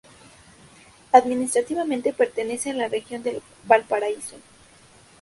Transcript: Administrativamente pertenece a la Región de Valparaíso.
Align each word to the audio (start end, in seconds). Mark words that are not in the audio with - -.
Administrativamente 1.11 2.11
pertenece 2.11 2.71
a 2.71 2.73
la 2.73 2.87
Región 2.87 3.21
de 3.21 3.39
Valparaíso. 3.67 4.37